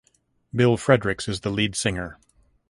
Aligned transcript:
Bill 0.51 0.77
Fredericks 0.77 1.27
is 1.27 1.41
the 1.41 1.51
lead 1.51 1.75
singer. 1.75 2.17